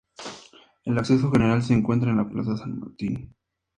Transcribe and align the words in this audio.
El 0.83 0.97
acceso 0.97 1.29
general 1.29 1.61
se 1.61 1.75
encuentra 1.75 2.09
en 2.09 2.17
la 2.17 2.27
Plaza 2.27 2.57
San 2.57 2.79
Martín. 2.79 3.35